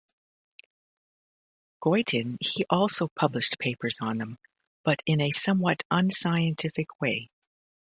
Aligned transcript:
Goitein, 1.79 2.37
he 2.39 2.65
also 2.71 3.09
published 3.15 3.59
papers 3.59 3.97
on 4.01 4.17
them, 4.17 4.39
but 4.83 5.03
in 5.05 5.21
a 5.21 5.29
somewhat 5.29 5.83
unscientific 5.91 6.87
way. 6.99 7.27